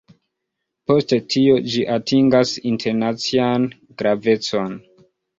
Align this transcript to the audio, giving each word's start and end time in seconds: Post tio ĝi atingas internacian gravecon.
Post 0.91 1.11
tio 1.33 1.57
ĝi 1.73 1.83
atingas 1.95 2.53
internacian 2.69 3.67
gravecon. 4.03 4.73